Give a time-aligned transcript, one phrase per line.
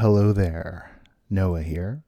[0.00, 0.90] Hello there,
[1.30, 2.02] Noah here.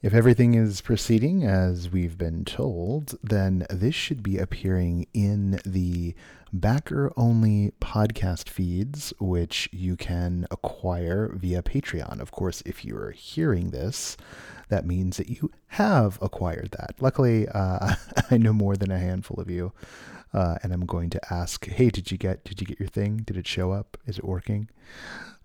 [0.00, 6.14] If everything is proceeding as we've been told, then this should be appearing in the
[6.50, 12.20] backer only podcast feeds, which you can acquire via Patreon.
[12.20, 14.16] Of course, if you're hearing this,
[14.70, 16.94] that means that you have acquired that.
[17.00, 17.94] Luckily, uh,
[18.30, 19.72] I know more than a handful of you.
[20.32, 23.18] Uh, and I'm going to ask, hey, did you get did you get your thing?
[23.18, 23.96] Did it show up?
[24.06, 24.68] Is it working?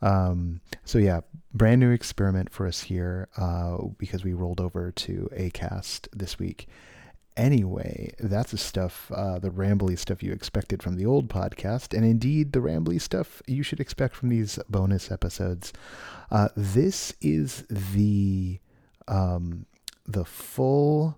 [0.02, 1.22] Um, so yeah,
[1.54, 6.68] brand new experiment for us here uh, because we rolled over to Acast this week.
[7.38, 12.06] Anyway, that's the stuff, uh, the rambly stuff you expected from the old podcast, and
[12.06, 15.74] indeed the rambly stuff you should expect from these bonus episodes.
[16.32, 18.60] Uh, this is the
[19.08, 19.66] um,
[20.06, 21.18] the full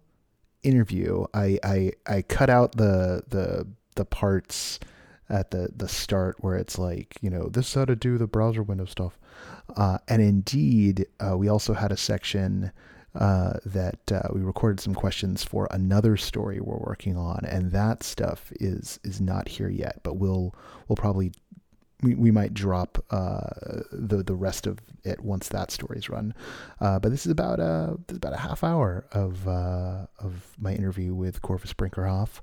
[0.64, 1.26] interview.
[1.34, 4.80] I, I I cut out the the the parts
[5.30, 8.28] at the the start where it's like you know this is how to do the
[8.28, 9.20] browser window stuff
[9.76, 12.72] uh, and indeed uh, we also had a section
[13.16, 18.04] uh, that uh, we recorded some questions for another story we're working on and that
[18.04, 20.56] stuff is is not here yet but we'll
[20.88, 21.32] we'll probably
[22.02, 23.50] we, we might drop uh,
[23.92, 26.34] the the rest of it once that story's run.
[26.80, 30.74] Uh, but this is about a this is about a half hour of of my
[30.74, 32.42] interview with Corvas Brinkerhoff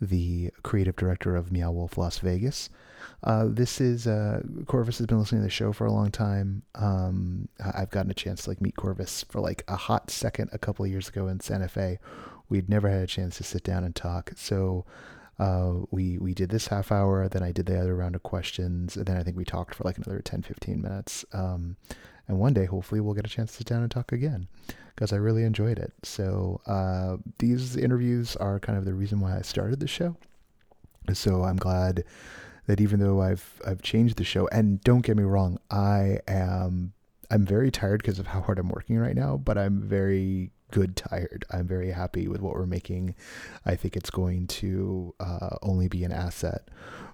[0.00, 2.70] the creative director of Meow Wolf Las Vegas.
[3.22, 6.62] Uh, this is uh, Corvas has been listening to the show for a long time.
[6.74, 10.58] Um, I've gotten a chance to like meet Corvas for like a hot second a
[10.58, 11.98] couple of years ago in Santa Fe.
[12.48, 14.84] We'd never had a chance to sit down and talk, so
[15.40, 17.26] uh, we we did this half hour.
[17.26, 19.84] Then I did the other round of questions, and then I think we talked for
[19.84, 21.24] like another 10, 15 minutes.
[21.32, 21.76] Um,
[22.28, 24.48] and one day, hopefully, we'll get a chance to sit down and talk again
[24.94, 25.94] because I really enjoyed it.
[26.02, 30.14] So uh, these interviews are kind of the reason why I started the show.
[31.14, 32.04] So I'm glad
[32.66, 36.92] that even though I've I've changed the show, and don't get me wrong, I am
[37.30, 40.96] I'm very tired because of how hard I'm working right now, but I'm very good
[40.96, 41.44] tired.
[41.50, 43.14] I'm very happy with what we're making.
[43.66, 46.68] I think it's going to uh, only be an asset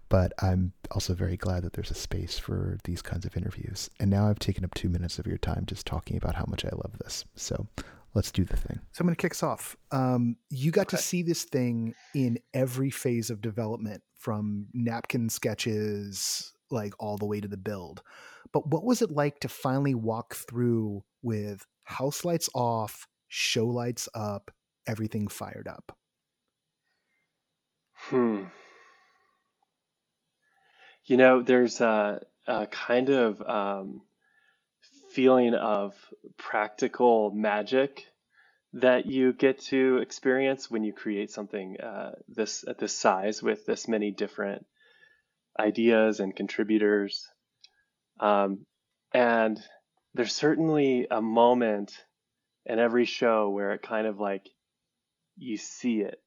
[0.09, 3.91] but I'm also very glad that there's a space for these kinds of interviews.
[3.99, 6.65] And now I've taken up two minutes of your time just talking about how much
[6.65, 7.25] I love this.
[7.35, 7.67] So
[8.15, 8.79] let's do the thing.
[8.93, 9.77] So I'm going to kick us off.
[9.91, 10.97] Um, you got okay.
[10.97, 17.27] to see this thing in every phase of development from napkin sketches, like all the
[17.27, 18.03] way to the build.
[18.53, 24.09] But what was it like to finally walk through with house lights off, show lights
[24.15, 24.51] up,
[24.87, 25.97] everything fired up?
[27.95, 28.45] Hmm.
[31.05, 34.03] You know, there's a, a kind of um,
[35.11, 35.95] feeling of
[36.37, 38.05] practical magic
[38.75, 43.65] that you get to experience when you create something uh, this at this size with
[43.65, 44.67] this many different
[45.59, 47.29] ideas and contributors.
[48.21, 48.67] Um,
[49.15, 49.59] and
[50.15, 51.93] there's certainly a moment
[52.67, 54.49] in every show where it kind of like
[55.37, 56.21] you see it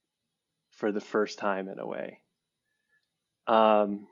[0.71, 2.19] for the first time in a way.
[3.47, 4.07] Um,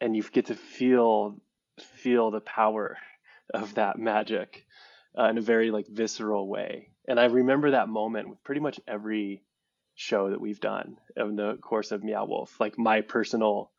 [0.00, 1.36] and you get to feel
[1.78, 2.96] feel the power
[3.54, 4.66] of that magic
[5.18, 6.88] uh, in a very like visceral way.
[7.08, 9.42] And I remember that moment with pretty much every
[9.94, 13.70] show that we've done in the course of Meow Wolf, like my personal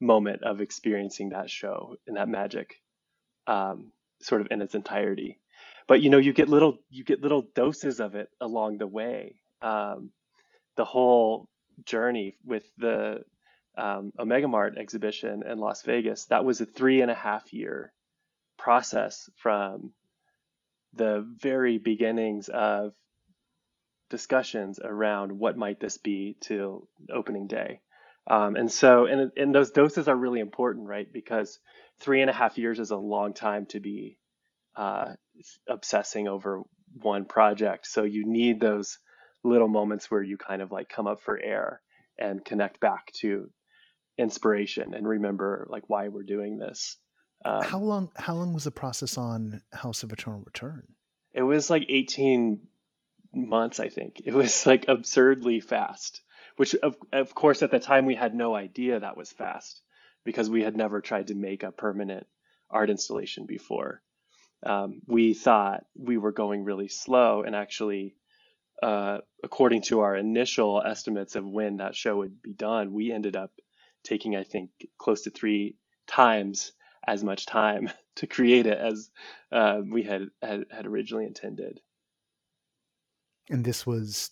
[0.00, 2.80] moment of experiencing that show and that magic,
[3.46, 3.92] um,
[4.22, 5.39] sort of in its entirety.
[5.90, 9.40] But you know, you get little you get little doses of it along the way.
[9.60, 10.12] Um,
[10.76, 11.48] the whole
[11.84, 13.24] journey with the
[13.76, 17.92] um, Omega Mart exhibition in Las Vegas, that was a three and a half year
[18.56, 19.92] process from
[20.94, 22.92] the very beginnings of
[24.10, 27.80] discussions around what might this be to opening day.
[28.28, 31.12] Um, and so, and, and those doses are really important, right?
[31.12, 31.58] Because
[31.98, 34.18] three and a half years is a long time to be
[34.76, 35.14] uh,
[35.68, 36.62] obsessing over
[36.94, 37.86] one project.
[37.86, 38.98] So you need those
[39.42, 41.80] little moments where you kind of like come up for air
[42.18, 43.50] and connect back to
[44.18, 46.96] inspiration and remember like why we're doing this.
[47.44, 48.10] Um, how long?
[48.16, 50.86] How long was the process on House of Eternal Return?
[51.32, 52.60] It was like 18
[53.32, 54.20] months, I think.
[54.24, 56.20] It was like absurdly fast,
[56.56, 59.80] which of, of course at the time we had no idea that was fast
[60.24, 62.26] because we had never tried to make a permanent
[62.70, 64.02] art installation before.
[64.62, 68.14] Um, we thought we were going really slow, and actually,
[68.82, 73.36] uh, according to our initial estimates of when that show would be done, we ended
[73.36, 73.52] up
[74.02, 75.76] taking I think close to three
[76.06, 76.72] times
[77.06, 79.10] as much time to create it as
[79.52, 81.80] uh, we had, had had originally intended.
[83.48, 84.30] And this was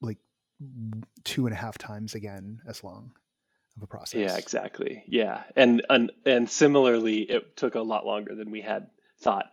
[0.00, 0.18] like
[1.24, 3.12] two and a half times again as long
[3.76, 4.20] of a process.
[4.20, 5.04] Yeah, exactly.
[5.06, 8.88] Yeah, and and and similarly, it took a lot longer than we had
[9.24, 9.46] thought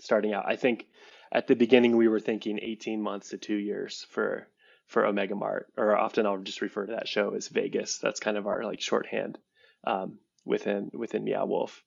[0.00, 0.44] starting out.
[0.48, 0.86] I think
[1.30, 4.48] at the beginning we were thinking 18 months to two years for
[4.86, 7.98] for Omega Mart, or often I'll just refer to that show as Vegas.
[7.98, 9.38] That's kind of our like shorthand
[9.86, 11.82] um, within within Meow Wolf.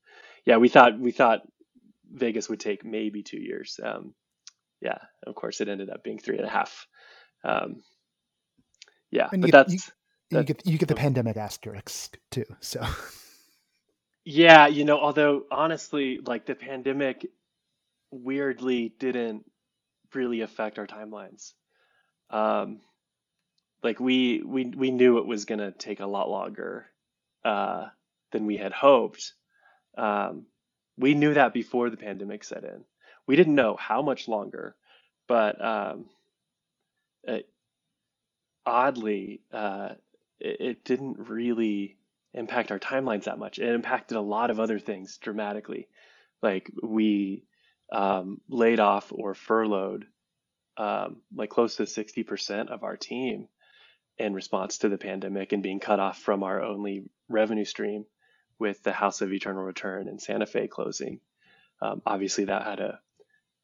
[0.46, 1.42] Yeah, we thought we thought
[2.12, 3.80] Vegas would take maybe two years.
[3.84, 4.14] Um,
[4.82, 6.88] yeah, of course it ended up being three and a half.
[7.44, 7.82] Um,
[9.10, 9.92] yeah, and but you, that's
[10.30, 12.46] you, you get you get the pandemic asterisk too.
[12.60, 12.86] So
[14.24, 17.26] yeah, you know, although honestly, like the pandemic
[18.12, 19.50] weirdly didn't
[20.14, 21.54] really affect our timelines.
[22.30, 22.82] Um,
[23.84, 26.88] like we we we knew it was gonna take a lot longer
[27.44, 27.88] uh,
[28.32, 29.34] than we had hoped.
[29.98, 30.46] Um,
[30.98, 32.84] we knew that before the pandemic set in.
[33.28, 34.76] We didn't know how much longer,
[35.28, 36.06] but um,
[37.24, 37.50] it,
[38.66, 39.90] oddly, uh,
[40.40, 41.98] it, it didn't really
[42.34, 43.60] impact our timelines that much.
[43.60, 45.88] It impacted a lot of other things dramatically.
[46.42, 47.44] Like we
[47.92, 50.06] um, laid off or furloughed
[50.78, 53.48] um, like close to 60% of our team
[54.18, 58.06] in response to the pandemic and being cut off from our only revenue stream
[58.60, 61.20] with the House of Eternal Return and Santa Fe closing.
[61.82, 63.00] Um, obviously, that had a,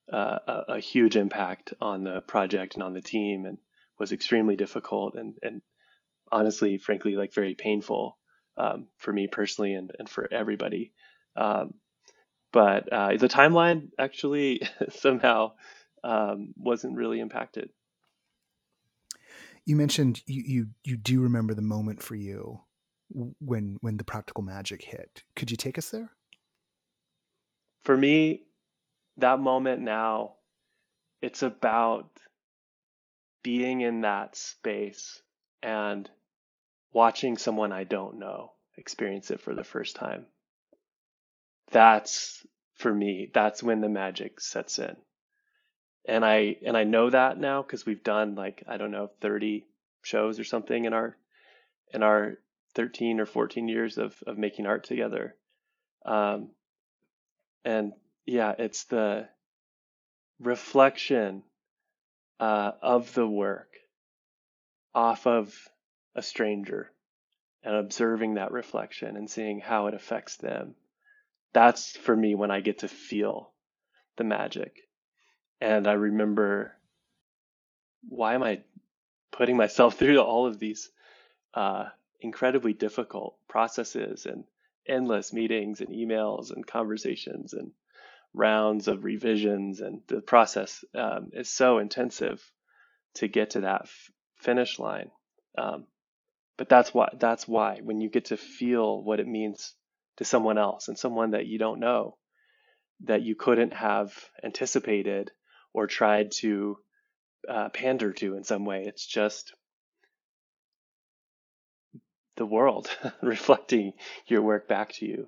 [0.10, 3.60] a, a huge impact on the project and on the team, and
[4.00, 5.62] was extremely difficult and and
[6.32, 8.18] honestly, frankly, like very painful
[8.58, 10.94] um, for me personally and and for everybody.
[11.36, 11.76] Um,
[12.52, 15.54] but uh, the timeline actually somehow
[16.04, 17.70] um, wasn't really impacted.
[19.66, 22.62] You mentioned you, you you do remember the moment for you
[23.10, 25.24] when when the practical magic hit.
[25.36, 26.12] Could you take us there?
[27.84, 28.44] For me,
[29.18, 30.36] that moment now,
[31.22, 32.10] it's about
[33.44, 35.22] being in that space
[35.64, 36.10] and
[36.94, 40.26] watching someone I don't know experience it for the first time.
[41.72, 42.46] That's
[42.76, 44.96] for me, that's when the magic sets in.
[46.08, 49.66] And I and I know that now because we've done like I don't know 30
[50.04, 51.18] shows or something in our
[51.94, 52.38] in our
[52.76, 55.36] 13 or 14 years of of making art together.
[56.06, 56.52] Um,
[57.66, 57.92] and
[58.26, 59.28] yeah, it's the
[60.40, 61.44] reflection
[62.40, 63.74] uh, of the work
[64.94, 65.54] off of
[66.18, 66.92] a stranger
[67.64, 70.76] and observing that reflection and seeing how it affects them.
[71.54, 73.52] That's for me when I get to feel
[74.18, 74.90] the magic.
[75.62, 76.76] And I remember,
[78.08, 78.62] why am I
[79.32, 80.90] putting myself through all of these
[81.54, 81.86] uh,
[82.20, 84.44] incredibly difficult processes and
[84.88, 87.72] endless meetings and emails and conversations and
[88.34, 92.42] rounds of revisions and the process um, is so intensive
[93.16, 95.10] to get to that f- finish line
[95.58, 95.86] um,
[96.58, 99.74] but that's why that's why when you get to feel what it means
[100.18, 102.18] to someone else and someone that you don't know
[103.06, 104.12] that you couldn't have
[104.44, 105.32] anticipated
[105.74, 106.78] or tried to
[107.48, 109.54] uh, pander to in some way it's just
[112.38, 112.90] the world
[113.22, 113.94] reflecting
[114.28, 115.28] your work back to you.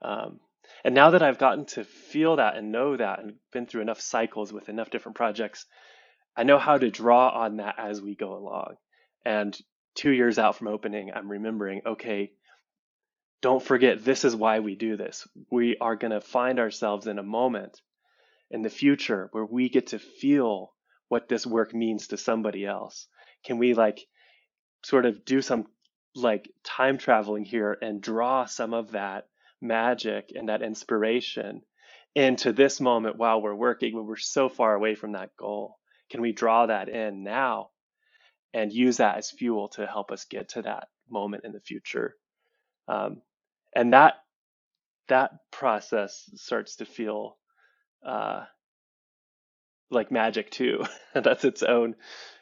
[0.00, 0.38] Um,
[0.84, 4.00] and now that I've gotten to feel that and know that and been through enough
[4.00, 5.66] cycles with enough different projects,
[6.36, 8.76] I know how to draw on that as we go along.
[9.24, 9.58] And
[9.94, 12.32] two years out from opening, I'm remembering, okay,
[13.40, 15.26] don't forget, this is why we do this.
[15.50, 17.80] We are going to find ourselves in a moment
[18.50, 20.72] in the future where we get to feel
[21.08, 23.08] what this work means to somebody else.
[23.44, 24.06] Can we like
[24.84, 25.66] sort of do some
[26.14, 29.26] like time traveling here and draw some of that
[29.60, 31.62] magic and that inspiration
[32.14, 35.78] into this moment while we're working when we're so far away from that goal?
[36.10, 37.70] Can we draw that in now
[38.54, 42.16] and use that as fuel to help us get to that moment in the future?
[42.88, 43.22] Um,
[43.74, 44.14] and that
[45.08, 47.36] that process starts to feel
[48.06, 48.44] uh,
[49.90, 50.84] like magic too.
[51.14, 51.94] That's its own.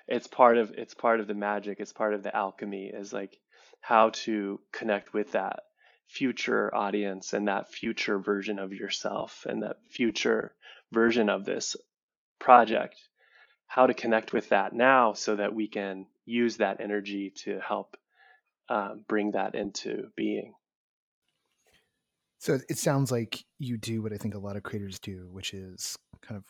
[0.07, 1.79] It's part of it's part of the magic.
[1.81, 2.91] It's part of the alchemy.
[2.95, 3.37] Is like
[3.81, 5.61] how to connect with that
[6.09, 10.55] future audience and that future version of yourself and that future
[10.93, 11.77] version of this
[12.41, 12.97] project
[13.71, 17.97] how to connect with that now so that we can use that energy to help
[18.69, 20.55] um, bring that into being.
[22.39, 25.53] So it sounds like you do what i think a lot of creators do which
[25.53, 26.45] is kind of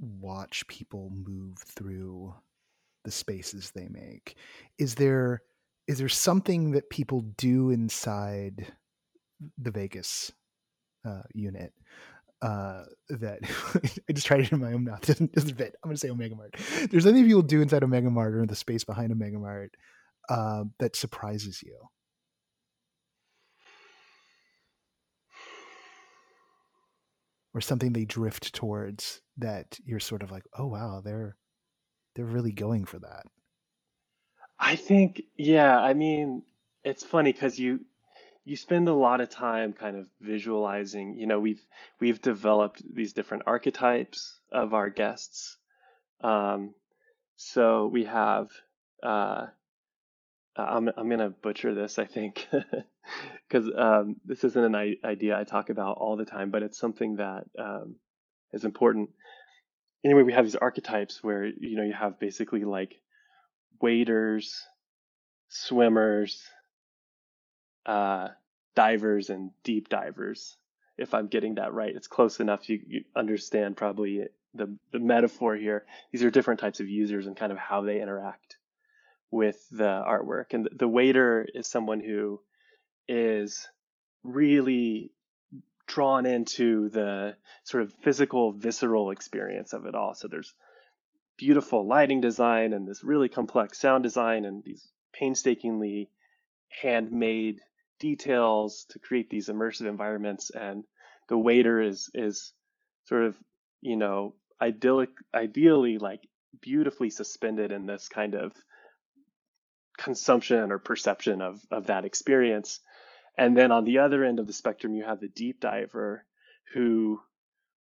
[0.00, 2.34] watch people move through
[3.04, 4.36] the spaces they make.
[4.78, 5.42] Is there
[5.86, 8.72] is there something that people do inside
[9.58, 10.30] the Vegas
[11.04, 11.72] uh, unit
[12.42, 13.40] uh, that
[14.08, 15.74] I just tried it in my own mouth doesn't doesn't fit.
[15.82, 16.56] I'm gonna say Omega Mart.
[16.90, 19.74] There's something people do inside Omega Mart or in the space behind Omega Mart
[20.28, 21.76] uh, that surprises you.
[27.54, 31.36] or something they drift towards that you're sort of like, oh wow, they're
[32.14, 33.24] they're really going for that.
[34.58, 36.42] I think, yeah, I mean,
[36.84, 37.80] it's funny because you
[38.44, 41.62] you spend a lot of time kind of visualizing, you know, we've
[42.00, 45.56] we've developed these different archetypes of our guests.
[46.22, 46.74] Um,
[47.36, 48.48] so we have
[49.02, 49.46] uh,
[50.56, 52.48] I'm I'm gonna butcher this, I think,
[53.48, 57.16] because um, this isn't an idea I talk about all the time, but it's something
[57.16, 57.96] that um,
[58.52, 59.10] is important.
[60.04, 62.94] Anyway, we have these archetypes where you know you have basically like
[63.80, 64.62] waders,
[65.48, 66.42] swimmers,
[67.86, 68.28] uh,
[68.74, 70.56] divers, and deep divers.
[70.96, 72.68] If I'm getting that right, it's close enough.
[72.68, 75.84] You, you understand probably the the metaphor here.
[76.12, 78.56] These are different types of users and kind of how they interact
[79.30, 80.52] with the artwork.
[80.52, 82.40] And the waiter is someone who
[83.08, 83.68] is
[84.22, 85.12] really
[85.86, 90.14] drawn into the sort of physical, visceral experience of it all.
[90.14, 90.54] So there's
[91.36, 96.10] beautiful lighting design and this really complex sound design and these painstakingly
[96.82, 97.60] handmade
[98.00, 100.50] details to create these immersive environments.
[100.50, 100.84] And
[101.28, 102.52] the waiter is is
[103.04, 103.36] sort of,
[103.80, 106.20] you know, idyllic ideally like
[106.60, 108.52] beautifully suspended in this kind of
[109.96, 112.80] consumption or perception of of that experience.
[113.38, 116.24] And then on the other end of the spectrum, you have the deep diver
[116.74, 117.20] who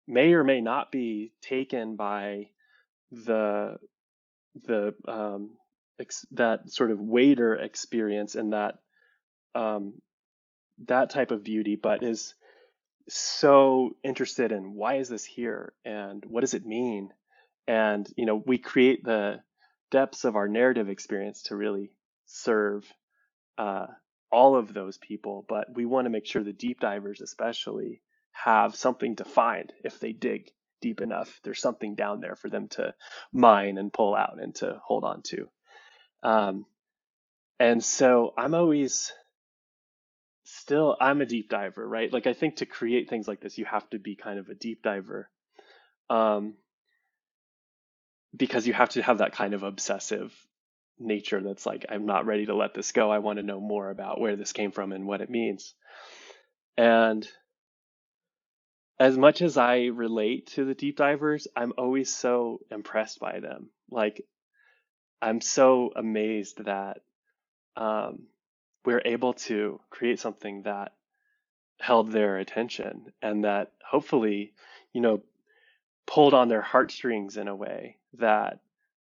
[0.06, 2.48] may or may not be taken by
[3.10, 3.76] the
[4.64, 5.50] the um,
[5.98, 8.78] ex- that sort of waiter experience and that
[9.54, 9.94] um,
[10.86, 12.34] that type of beauty, but is
[13.08, 17.10] so interested in why is this here and what does it mean,
[17.66, 19.40] and you know we create the
[19.90, 21.90] depths of our narrative experience to really
[22.26, 22.84] serve
[23.58, 23.86] uh,
[24.30, 28.74] all of those people, but we want to make sure the deep divers, especially, have
[28.74, 31.40] something to find if they dig deep enough.
[31.44, 32.94] There's something down there for them to
[33.32, 35.48] mine and pull out and to hold on to.
[36.24, 36.66] Um,
[37.60, 39.12] and so I'm always
[40.44, 42.12] still, I'm a deep diver, right?
[42.12, 44.54] Like, I think to create things like this, you have to be kind of a
[44.54, 45.28] deep diver.
[46.10, 46.54] Um,
[48.36, 50.32] because you have to have that kind of obsessive
[50.98, 53.90] nature that's like i'm not ready to let this go i want to know more
[53.90, 55.74] about where this came from and what it means
[56.76, 57.26] and
[58.98, 63.70] as much as i relate to the deep divers i'm always so impressed by them
[63.90, 64.24] like
[65.20, 66.98] i'm so amazed that
[67.76, 68.26] um,
[68.84, 70.92] we're able to create something that
[71.80, 74.52] held their attention and that hopefully
[74.92, 75.22] you know
[76.06, 78.60] pulled on their heartstrings in a way that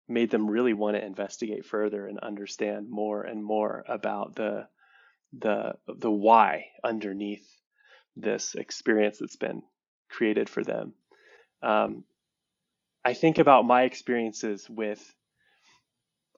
[0.08, 4.68] made them really want to investigate further and understand more and more about the
[5.38, 7.46] the the why underneath
[8.16, 9.62] this experience that's been
[10.10, 10.94] created for them.
[11.62, 12.06] Um,
[13.04, 15.14] I think about my experiences with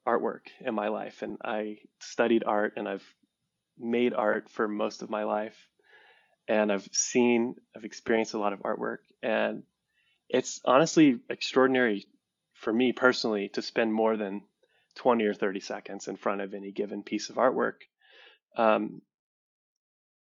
[0.07, 3.05] artwork in my life, and I studied art and I've
[3.79, 5.57] made art for most of my life,
[6.47, 9.63] and I've seen, I've experienced a lot of artwork, and
[10.29, 12.05] it's honestly extraordinary
[12.53, 14.41] for me personally to spend more than
[14.95, 17.81] 20 or 30 seconds in front of any given piece of artwork.
[18.57, 19.01] Um,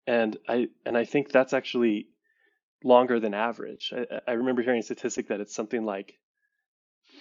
[0.07, 2.07] and I and I think that's actually
[2.83, 3.93] longer than average.
[3.95, 6.13] I, I remember hearing a statistic that it's something like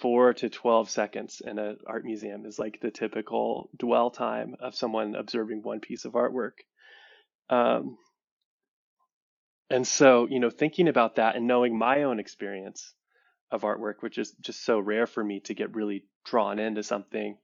[0.01, 4.75] four to 12 seconds in an art museum is like the typical dwell time of
[4.75, 6.53] someone observing one piece of artwork.
[7.49, 7.97] Um,
[9.69, 12.93] and so, you know, thinking about that and knowing my own experience
[13.51, 17.37] of artwork, which is just so rare for me to get really drawn into something,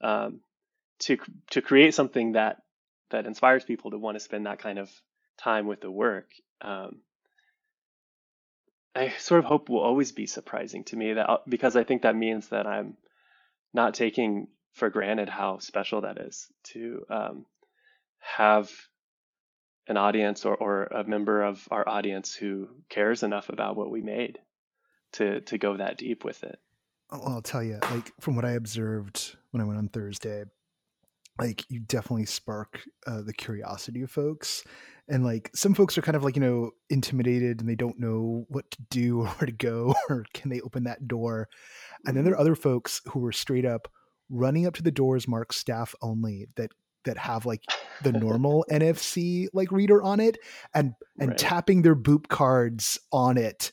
[0.00, 0.40] um,
[1.00, 1.18] to
[1.50, 2.58] to create something that
[3.10, 4.90] that inspires people to want to spend that kind of
[5.38, 6.28] time with the work.
[6.60, 7.00] Um,
[8.96, 12.16] I sort of hope will always be surprising to me that because I think that
[12.16, 12.96] means that I'm
[13.74, 17.46] not taking for granted how special that is to um,
[18.18, 18.70] have
[19.86, 24.00] an audience or, or a member of our audience who cares enough about what we
[24.00, 24.38] made
[25.12, 26.58] to to go that deep with it.
[27.10, 30.44] I'll tell you, like from what I observed when I went on Thursday,
[31.38, 34.64] like you definitely spark uh, the curiosity of folks,
[35.08, 38.44] and like some folks are kind of like you know intimidated and they don't know
[38.48, 41.48] what to do or where to go or can they open that door,
[42.04, 42.38] and then there mm-hmm.
[42.38, 43.88] are other folks who are straight up
[44.28, 46.70] running up to the doors marked staff only that
[47.04, 47.62] that have like
[48.02, 50.38] the normal NFC like reader on it
[50.74, 51.38] and and right.
[51.38, 53.70] tapping their boop cards on it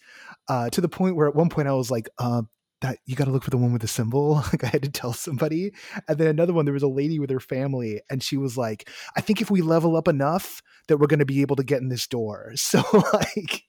[0.47, 2.43] uh, to the point where at one point I was like, uh,
[2.83, 4.35] that you got to look for the one with the symbol.
[4.51, 5.73] like I had to tell somebody.
[6.07, 8.89] And then another one, there was a lady with her family, and she was like,
[9.17, 11.81] I think if we level up enough that we're going to be able to get
[11.81, 12.53] in this door.
[12.73, 12.81] So
[13.13, 13.63] like,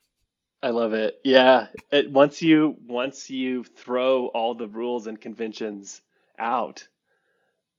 [0.62, 1.16] I love it.
[1.24, 1.66] Yeah.
[1.92, 6.00] It, once you once you throw all the rules and conventions
[6.38, 6.88] out,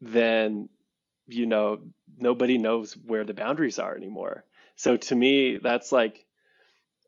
[0.01, 0.69] then
[1.27, 1.79] you know
[2.17, 4.45] nobody knows where the boundaries are anymore.
[4.75, 6.25] So to me, that's like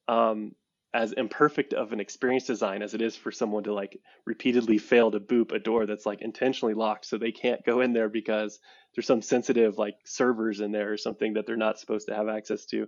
[0.07, 0.55] um,
[0.93, 5.11] as imperfect of an experience design as it is for someone to like repeatedly fail
[5.11, 8.59] to boop a door that's like intentionally locked so they can't go in there because
[8.95, 12.29] there's some sensitive like servers in there or something that they're not supposed to have
[12.29, 12.87] access to.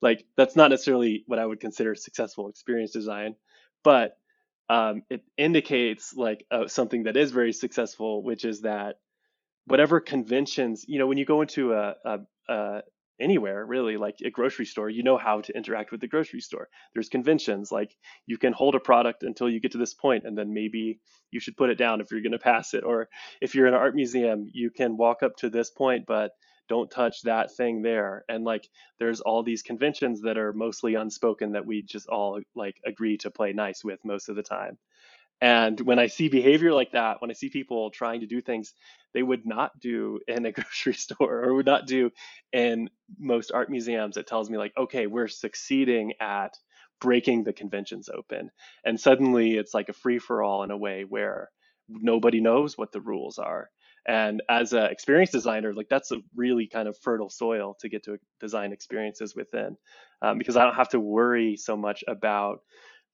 [0.00, 3.34] Like that's not necessarily what I would consider successful experience design,
[3.84, 4.16] but
[4.70, 8.96] um, it indicates like uh, something that is very successful, which is that
[9.66, 12.82] whatever conventions, you know, when you go into a, a, a
[13.20, 16.68] anywhere really like a grocery store you know how to interact with the grocery store.
[16.94, 17.94] There's conventions like
[18.26, 21.00] you can hold a product until you get to this point and then maybe
[21.30, 22.84] you should put it down if you're going to pass it.
[22.84, 23.08] Or
[23.40, 26.32] if you're in an art museum you can walk up to this point but
[26.68, 28.24] don't touch that thing there.
[28.28, 28.68] And like
[29.00, 33.30] there's all these conventions that are mostly unspoken that we just all like agree to
[33.30, 34.78] play nice with most of the time
[35.40, 38.74] and when I see behavior like that, when I see people trying to do things
[39.14, 42.10] they would not do in a grocery store or would not do
[42.52, 46.52] in most art museums, it tells me, like, okay, we're succeeding at
[47.00, 48.50] breaking the conventions open.
[48.84, 51.50] And suddenly it's like a free for all in a way where
[51.88, 53.70] nobody knows what the rules are.
[54.06, 58.04] And as an experience designer, like that's a really kind of fertile soil to get
[58.04, 59.76] to design experiences within,
[60.22, 62.60] um, because I don't have to worry so much about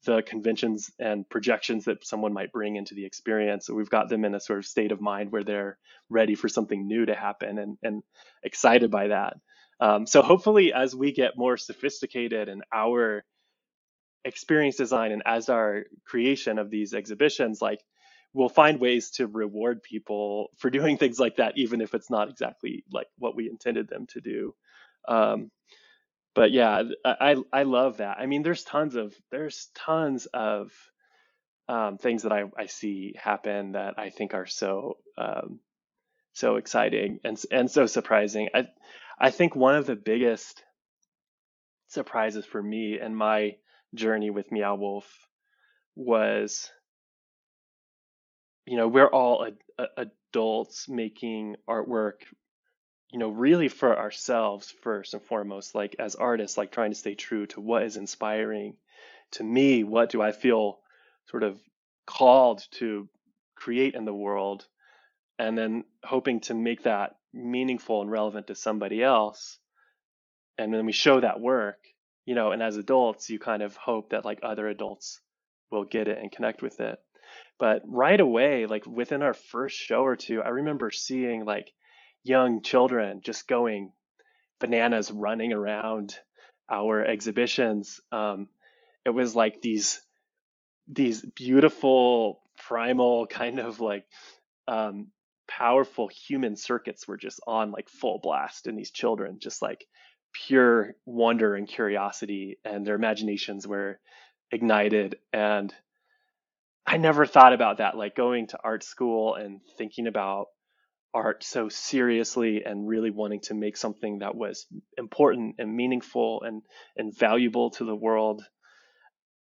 [0.04, 3.66] the conventions and projections that someone might bring into the experience.
[3.66, 6.48] So we've got them in a sort of state of mind where they're ready for
[6.48, 8.02] something new to happen and, and
[8.42, 9.34] excited by that.
[9.80, 13.24] Um, so hopefully, as we get more sophisticated in our
[14.24, 17.80] experience design and as our creation of these exhibitions, like
[18.32, 22.28] we'll find ways to reward people for doing things like that, even if it's not
[22.28, 24.54] exactly like what we intended them to do.
[25.08, 25.50] Um,
[26.36, 28.18] but yeah, I I love that.
[28.20, 30.70] I mean, there's tons of there's tons of
[31.66, 35.60] um, things that I I see happen that I think are so um,
[36.34, 38.50] so exciting and and so surprising.
[38.54, 38.68] I
[39.18, 40.62] I think one of the biggest
[41.88, 43.56] surprises for me and my
[43.94, 45.10] journey with Meow Wolf
[45.94, 46.70] was,
[48.66, 49.48] you know, we're all
[49.96, 52.24] adults making artwork
[53.16, 57.14] you know, really for ourselves first and foremost, like as artists, like trying to stay
[57.14, 58.76] true to what is inspiring
[59.30, 60.80] to me, what do I feel
[61.30, 61.58] sort of
[62.06, 63.08] called to
[63.54, 64.66] create in the world,
[65.38, 69.58] and then hoping to make that meaningful and relevant to somebody else.
[70.58, 71.78] And then we show that work,
[72.26, 75.22] you know, and as adults, you kind of hope that like other adults
[75.70, 76.98] will get it and connect with it.
[77.58, 81.72] But right away, like within our first show or two, I remember seeing like
[82.26, 83.92] young children just going
[84.58, 86.16] bananas running around
[86.70, 88.00] our exhibitions.
[88.10, 88.48] Um,
[89.04, 90.00] it was like these
[90.88, 94.06] these beautiful primal kind of like
[94.68, 95.08] um,
[95.48, 99.86] powerful human circuits were just on like full blast in these children, just like
[100.32, 103.98] pure wonder and curiosity, and their imaginations were
[104.50, 105.16] ignited.
[105.32, 105.72] And
[106.86, 110.46] I never thought about that, like going to art school and thinking about
[111.16, 114.66] art so seriously and really wanting to make something that was
[114.98, 116.60] important and meaningful and
[116.94, 118.44] and valuable to the world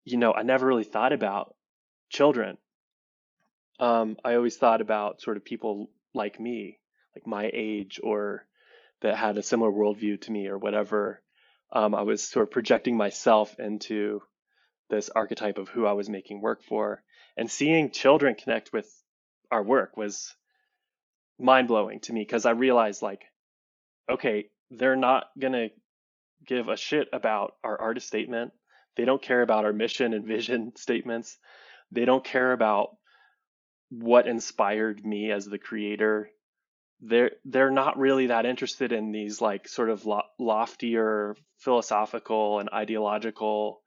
[0.03, 1.55] you know i never really thought about
[2.09, 2.57] children.
[3.79, 6.77] Um, i always thought about sort of people like me
[7.15, 8.45] like my age or
[9.01, 11.21] that had a similar worldview to me or whatever.
[11.73, 14.21] Um, i was sort of projecting myself into
[14.91, 17.01] this archetype of who i was making work for
[17.35, 18.87] and seeing children connect with
[19.49, 20.35] our work was
[21.39, 23.23] mind blowing to me because I realized like,
[24.09, 25.69] okay, they're not gonna
[26.45, 28.51] give a shit about our artist statement.
[28.95, 31.37] They don't care about our mission and vision statements.
[31.91, 32.97] They don't care about
[33.89, 36.29] what inspired me as the creator.
[37.01, 42.69] They're they're not really that interested in these like sort of lo- loftier philosophical and
[42.73, 43.81] ideological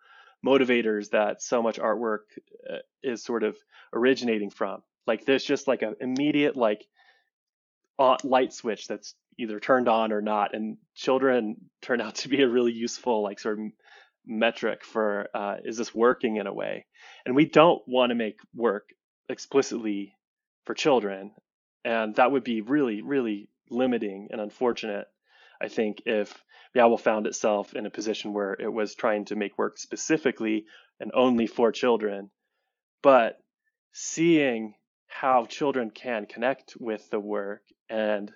[0.44, 2.20] motivators that so much artwork
[2.70, 3.56] uh, is sort of
[3.92, 4.82] originating from.
[5.06, 6.84] Like there's just like an immediate like
[7.98, 12.48] light switch that's either turned on or not and children turn out to be a
[12.48, 13.66] really useful like sort of
[14.26, 16.86] metric for uh, is this working in a way?
[17.24, 18.90] And we don't want to make work
[19.28, 20.14] explicitly
[20.64, 21.32] for children
[21.84, 25.06] and that would be really really limiting and unfortunate
[25.60, 26.42] i think if
[26.74, 30.66] Wolf found itself in a position where it was trying to make work specifically
[31.00, 32.30] and only for children.
[33.02, 33.38] But
[33.92, 34.74] seeing
[35.20, 38.30] how children can connect with the work and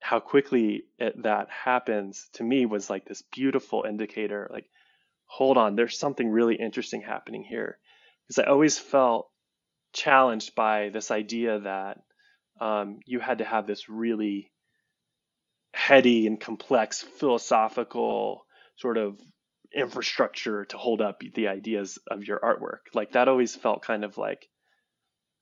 [0.00, 4.66] how quickly it, that happens to me was like this beautiful indicator like
[5.28, 7.78] hold on, there's something really interesting happening here.
[8.26, 9.30] Because I always felt
[9.92, 11.98] challenged by this idea that
[12.60, 14.50] um, you had to have this really
[15.72, 19.20] heady and complex philosophical sort of
[19.74, 22.94] infrastructure to hold up the ideas of your artwork.
[22.94, 24.48] Like that always felt kind of like,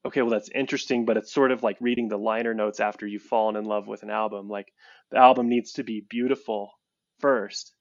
[0.07, 3.23] okay, well, that's interesting, but it's sort of like reading the liner notes after you've
[3.23, 4.49] fallen in love with an album.
[4.49, 4.73] Like
[5.11, 6.71] the album needs to be beautiful
[7.21, 7.75] first,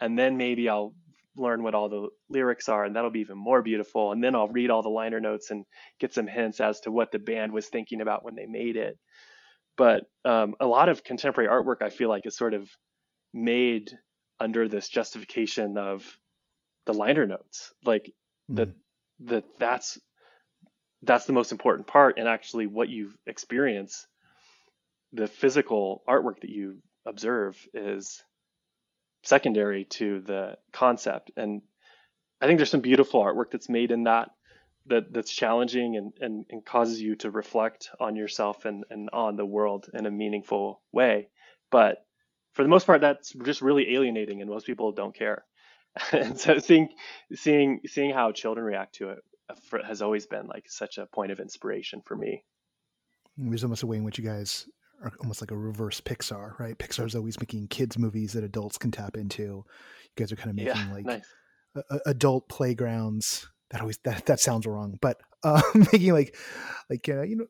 [0.00, 0.94] and then maybe I'll
[1.36, 4.12] learn what all the lyrics are, and that'll be even more beautiful.
[4.12, 5.64] And then I'll read all the liner notes and
[6.00, 8.98] get some hints as to what the band was thinking about when they made it.
[9.76, 12.68] But um, a lot of contemporary artwork, I feel like, is sort of
[13.34, 13.92] made
[14.40, 16.04] under this justification of
[16.86, 18.12] the liner notes, like
[18.50, 18.56] mm.
[18.56, 18.68] that
[19.20, 19.98] that that's
[21.02, 24.06] that's the most important part, and actually what you experience,
[25.12, 28.22] the physical artwork that you observe is
[29.22, 31.30] secondary to the concept.
[31.36, 31.62] And
[32.40, 34.30] I think there's some beautiful artwork that's made in that
[34.88, 39.34] that that's challenging and, and, and causes you to reflect on yourself and, and on
[39.34, 41.28] the world in a meaningful way.
[41.72, 42.06] But
[42.52, 45.44] for the most part, that's just really alienating, and most people don't care.
[46.12, 46.88] and so, seeing
[47.34, 49.18] seeing seeing how children react to it
[49.86, 52.44] has always been like such a point of inspiration for me.
[53.36, 54.66] There's almost a way in which you guys
[55.02, 56.78] are almost like a reverse Pixar, right?
[56.78, 59.42] Pixar's always making kids movies that adults can tap into.
[59.42, 59.64] You
[60.16, 61.26] guys are kind of making yeah, like nice.
[61.90, 63.48] a, adult playgrounds.
[63.70, 65.60] That always that that sounds wrong, but uh,
[65.92, 66.36] making like
[66.88, 67.46] like uh, you know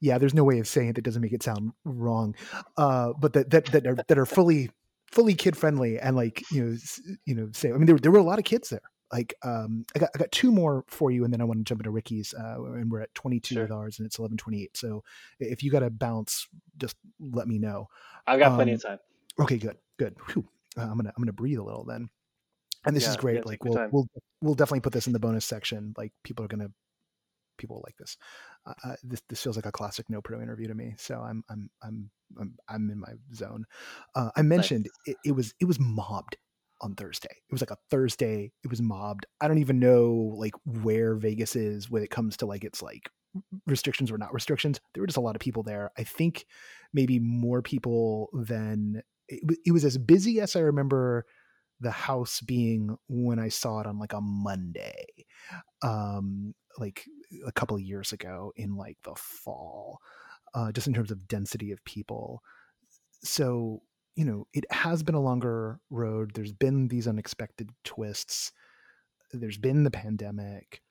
[0.00, 2.34] yeah, there's no way of saying it that doesn't make it sound wrong.
[2.76, 4.70] Uh, but that that that are that are fully
[5.12, 6.76] fully kid friendly and like you know
[7.26, 8.82] you know say I mean there there were a lot of kids there.
[9.12, 11.64] Like um, I got I got two more for you, and then I want to
[11.64, 13.62] jump into Ricky's, uh, and we're at 22 sure.
[13.64, 14.68] with ours, and it's 11:28.
[14.74, 15.04] So
[15.38, 16.48] if you got to bounce,
[16.78, 17.88] just let me know.
[18.26, 18.98] I've got um, plenty of time.
[19.38, 20.16] Okay, good, good.
[20.74, 22.08] Uh, I'm gonna I'm gonna breathe a little then.
[22.86, 23.44] And this yeah, is great.
[23.44, 24.06] Like we'll we'll
[24.40, 25.92] we'll definitely put this in the bonus section.
[25.98, 26.70] Like people are gonna
[27.58, 28.16] people like this.
[28.66, 30.94] Uh, uh, this this feels like a classic no pro interview to me.
[30.96, 33.66] So I'm I'm I'm I'm, I'm in my zone.
[34.14, 35.14] Uh, I mentioned nice.
[35.14, 36.36] it, it, was it was mobbed
[36.82, 37.30] on Thursday.
[37.30, 38.52] It was like a Thursday.
[38.64, 39.26] It was mobbed.
[39.40, 43.08] I don't even know like where Vegas is when it comes to like it's like
[43.66, 44.80] restrictions or not restrictions.
[44.92, 45.90] There were just a lot of people there.
[45.96, 46.44] I think
[46.92, 51.24] maybe more people than it, it was as busy as I remember
[51.80, 55.06] the house being when I saw it on like a Monday.
[55.82, 57.04] Um, like
[57.46, 59.98] a couple of years ago in like the fall,
[60.54, 62.42] uh, just in terms of density of people.
[63.24, 63.82] So,
[64.14, 66.32] you know, it has been a longer road.
[66.34, 68.52] There's been these unexpected twists.
[69.32, 70.82] There's been the pandemic.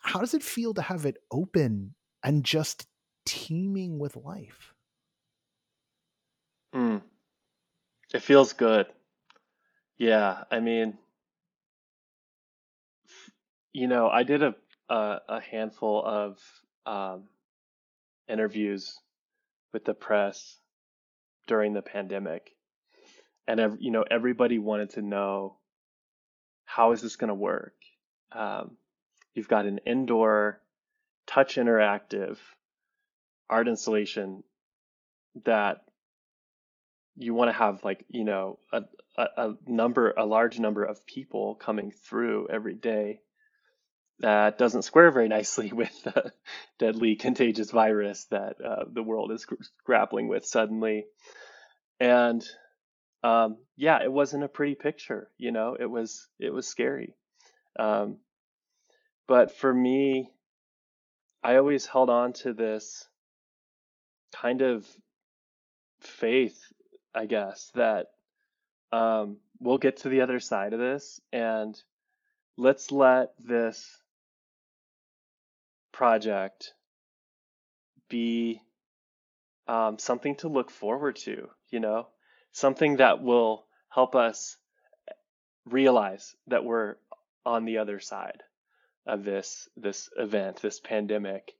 [0.00, 2.86] How does it feel to have it open and just
[3.26, 4.74] teeming with life?
[6.74, 7.02] Mm.
[8.12, 8.86] It feels good.
[9.96, 10.98] Yeah, I mean,
[13.72, 14.54] you know, I did a
[14.88, 16.38] a, a handful of
[16.86, 17.28] um,
[18.28, 18.98] interviews
[19.72, 20.58] with the press
[21.48, 22.54] during the pandemic,
[23.48, 25.56] and you know everybody wanted to know
[26.64, 27.74] how is this going to work.
[28.30, 28.76] Um,
[29.34, 30.60] you've got an indoor
[31.26, 32.36] touch interactive
[33.50, 34.44] art installation
[35.44, 35.78] that
[37.16, 38.82] you want to have like you know a,
[39.16, 43.20] a, number a large number of people coming through every day
[44.20, 46.32] that doesn't square very nicely with the
[46.78, 49.46] deadly contagious virus that uh, the world is
[49.84, 51.06] grappling with suddenly.
[52.00, 52.44] And
[53.22, 55.30] um, yeah, it wasn't a pretty picture.
[55.38, 57.14] You know, it was it was scary.
[57.78, 58.18] Um,
[59.26, 60.30] but for me,
[61.42, 63.06] I always held on to this
[64.34, 64.86] kind of
[66.00, 66.60] faith,
[67.14, 68.06] I guess, that
[68.92, 71.80] um, we'll get to the other side of this and
[72.56, 73.86] let's let this
[75.98, 76.74] project
[78.08, 78.62] be
[79.66, 82.06] um, something to look forward to, you know,
[82.52, 84.56] something that will help us
[85.66, 86.94] realize that we're
[87.44, 88.44] on the other side
[89.08, 91.52] of this this event, this pandemic.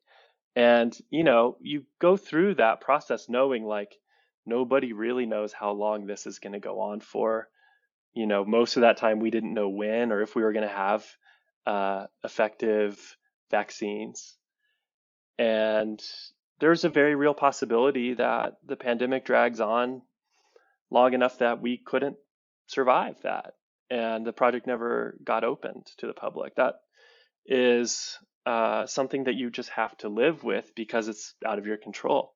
[0.55, 3.93] And you know, you go through that process knowing like
[4.47, 7.49] nobody really knows how long this is going to go on for.
[8.15, 10.69] You know, most of that time we didn't know when or if we were going
[10.69, 11.05] to have
[11.67, 13.18] uh, effective
[13.51, 14.35] vaccines.
[15.39, 16.03] And
[16.61, 20.03] there's a very real possibility that the pandemic drags on
[20.91, 22.17] long enough that we couldn't
[22.67, 23.55] survive that.
[23.91, 26.57] And the project never got opened to the public.
[26.57, 26.81] That
[27.47, 31.79] is uh, something that you just have to live with because it's out of your
[31.79, 32.35] control.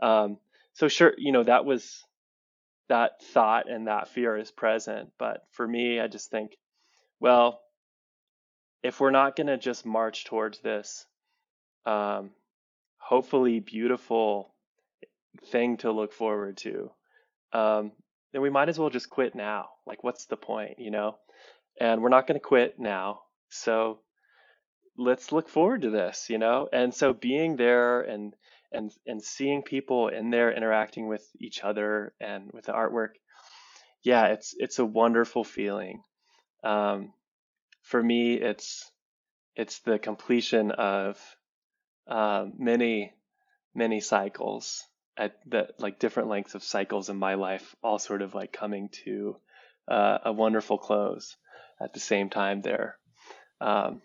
[0.00, 0.38] Um,
[0.74, 2.04] so sure, you know that was
[2.88, 5.10] that thought and that fear is present.
[5.18, 6.52] But for me, I just think
[7.20, 7.60] well,
[8.86, 11.06] if we're not going to just march towards this,
[11.86, 12.30] um,
[12.98, 14.54] hopefully beautiful
[15.46, 16.92] thing to look forward to,
[17.52, 17.90] um,
[18.32, 19.70] then we might as well just quit now.
[19.86, 21.16] Like, what's the point, you know?
[21.80, 23.22] And we're not going to quit now.
[23.48, 23.98] So
[24.96, 26.68] let's look forward to this, you know?
[26.72, 28.34] And so being there and
[28.72, 33.10] and and seeing people in there interacting with each other and with the artwork,
[34.02, 36.02] yeah, it's it's a wonderful feeling.
[36.64, 37.12] Um,
[37.86, 38.90] for me, it's
[39.54, 41.18] it's the completion of
[42.08, 43.12] uh, many
[43.74, 44.82] many cycles
[45.16, 48.90] at the like different lengths of cycles in my life, all sort of like coming
[49.04, 49.36] to
[49.88, 51.36] uh, a wonderful close
[51.80, 52.60] at the same time.
[52.60, 52.98] There,
[53.60, 54.02] um,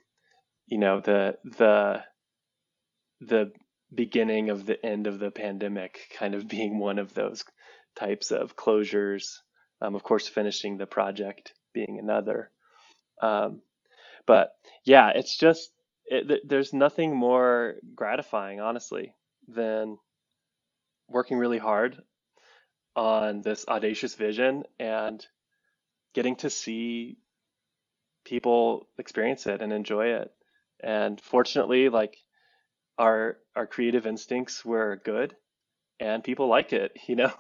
[0.67, 2.04] you know, the the
[3.20, 3.52] the
[3.94, 7.44] beginning of the end of the pandemic kind of being one of those
[7.98, 9.38] types of closures.
[9.82, 12.52] Um, of course, finishing the project being another.
[13.24, 13.63] Um,
[14.26, 14.52] but
[14.84, 15.72] yeah, it's just
[16.06, 19.14] it, there's nothing more gratifying, honestly,
[19.48, 19.98] than
[21.08, 21.98] working really hard
[22.96, 25.26] on this audacious vision and
[26.14, 27.18] getting to see
[28.26, 30.32] people experience it and enjoy it.
[30.84, 32.18] And fortunately, like
[32.98, 35.36] our our creative instincts were good
[36.00, 37.34] and people like it, you know.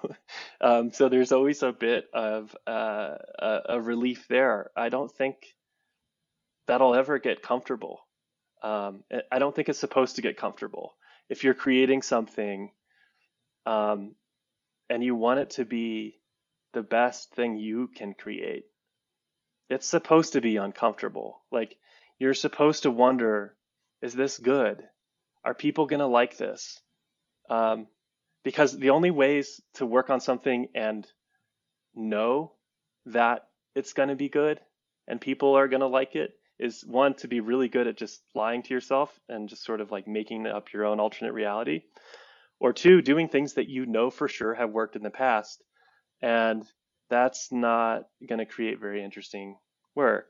[0.61, 4.69] um, so there's always a bit of uh, a, a, relief there.
[4.77, 5.37] I don't think
[6.71, 7.99] that'll ever get comfortable.
[8.63, 10.93] Um, I don't think it's supposed to get comfortable.
[11.27, 12.71] If you're creating something
[13.65, 14.15] um,
[14.89, 16.21] and you want it to be
[16.71, 18.63] the best thing you can create,
[19.69, 21.41] it's supposed to be uncomfortable.
[21.51, 21.75] Like
[22.19, 23.53] you're supposed to wonder,
[24.01, 24.81] is this good?
[25.43, 26.79] Are people going to like this?
[27.49, 27.87] Um,
[28.45, 31.05] because the only ways to work on something and
[31.93, 32.53] know
[33.07, 33.41] that
[33.75, 34.61] it's going to be good
[35.05, 36.31] and people are going to like it
[36.61, 39.91] is one to be really good at just lying to yourself and just sort of
[39.91, 41.81] like making up your own alternate reality
[42.59, 45.63] or two doing things that you know for sure have worked in the past
[46.21, 46.63] and
[47.09, 49.57] that's not going to create very interesting
[49.95, 50.27] work.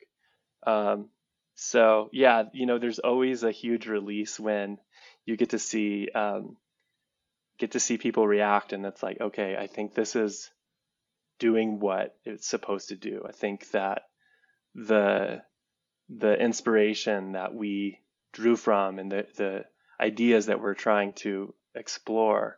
[0.66, 1.10] Um,
[1.56, 4.78] so yeah you know there's always a huge release when
[5.26, 6.56] you get to see um,
[7.60, 10.50] get to see people react and it's like okay i think this is
[11.42, 13.24] doing what it's supposed to do.
[13.28, 14.04] I think that
[14.76, 15.42] the
[16.18, 18.00] the inspiration that we
[18.34, 19.66] drew from and the, the
[20.00, 22.58] ideas that we're trying to explore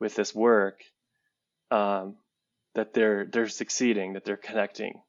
[0.00, 0.82] with this work
[1.70, 2.16] um,
[2.74, 5.00] that they're they're succeeding that they're connecting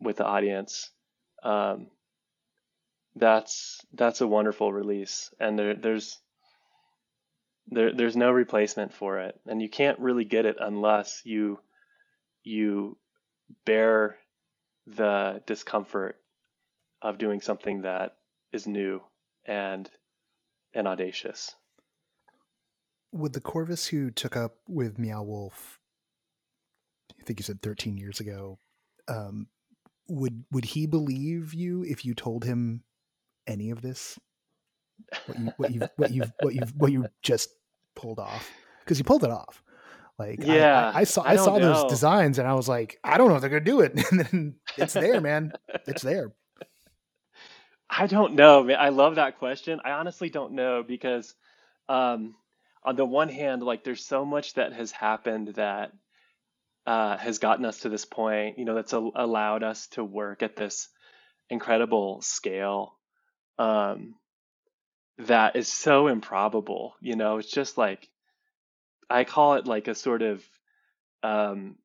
[0.00, 0.90] with the audience.
[1.42, 1.88] Um,
[3.16, 5.32] that's that's a wonderful release.
[5.40, 6.18] And there there's
[7.68, 9.38] there there's no replacement for it.
[9.46, 11.58] And you can't really get it unless you
[12.42, 12.96] you
[13.64, 14.16] bear
[14.86, 16.16] the discomfort
[17.02, 18.16] of doing something that
[18.52, 19.00] is new
[19.46, 19.88] and
[20.74, 21.54] and audacious.
[23.12, 25.80] Would the Corvas who took up with Meow Wolf,
[27.20, 28.58] I think you said 13 years ago,
[29.08, 29.48] um,
[30.08, 32.84] would would he believe you if you told him
[33.46, 34.18] any of this?
[35.26, 37.50] What you what you what you what you what you just
[37.96, 38.48] pulled off?
[38.84, 39.62] Because you pulled it off.
[40.18, 41.72] Like yeah, I, I, I saw I, I saw know.
[41.72, 43.98] those designs and I was like, I don't know if they're gonna do it.
[44.10, 45.52] And then it's there, man.
[45.86, 46.32] It's there.
[47.90, 48.78] I don't know, man.
[48.80, 49.80] I love that question.
[49.84, 51.34] I honestly don't know because,
[51.88, 52.36] um,
[52.84, 55.92] on the one hand, like there's so much that has happened that
[56.86, 58.58] uh, has gotten us to this point.
[58.58, 60.88] You know, that's a- allowed us to work at this
[61.50, 62.96] incredible scale.
[63.58, 64.16] Um,
[65.18, 66.94] that is so improbable.
[67.00, 68.08] You know, it's just like
[69.10, 70.44] I call it like a sort of
[71.24, 71.76] um,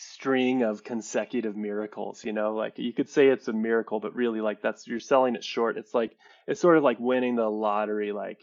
[0.00, 4.40] string of consecutive miracles you know like you could say it's a miracle but really
[4.40, 5.76] like that's you're selling it short.
[5.76, 8.38] It's like it's sort of like winning the lottery like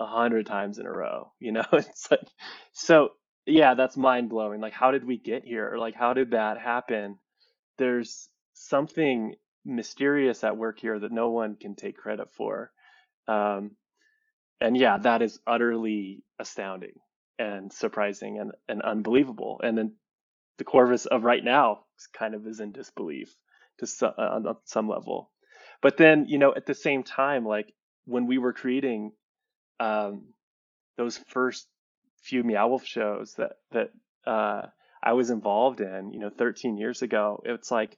[0.00, 1.64] a hundred times in a row you know?
[1.72, 2.26] It's like
[2.72, 3.10] so
[3.44, 5.70] yeah that's mind blowing like how did we get here?
[5.70, 7.18] Or like how did that happen?
[7.76, 9.34] There's something
[9.66, 12.70] mysterious at work here that no one can take credit for.
[13.26, 13.72] Um,
[14.58, 16.94] and yeah that is utterly astounding
[17.38, 19.60] and surprising and, and unbelievable.
[19.62, 19.92] And then
[20.58, 21.80] the Corvas of right now
[22.12, 23.34] kind of is in disbelief
[23.78, 25.30] to some, uh, on some level.
[25.80, 27.72] But then, you know, at the same time, like
[28.04, 29.12] when we were creating
[29.80, 30.34] um,
[30.96, 31.66] those first
[32.22, 33.90] few Meow Wolf shows that that
[34.26, 34.66] uh,
[35.02, 37.96] I was involved in, you know, 13 years ago, it's like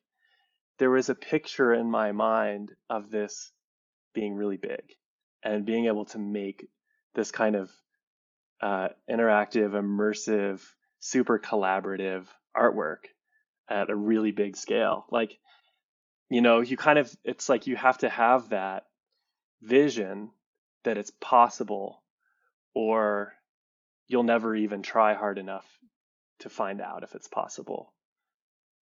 [0.79, 3.51] there was a picture in my mind of this
[4.15, 4.83] being really big
[5.43, 6.69] and being able to make
[7.15, 7.71] this kind of
[8.61, 10.61] uh, interactive, immersive,
[10.99, 13.07] super collaborative artwork
[13.69, 15.07] at a really big scale.
[15.11, 15.39] Like
[16.31, 18.85] you know, you kind of, it's like you have to have that
[19.63, 20.31] vision
[20.85, 22.03] that it's possible,
[22.73, 23.33] or
[24.07, 25.67] you'll never even try hard enough
[26.39, 27.93] to find out if it's possible.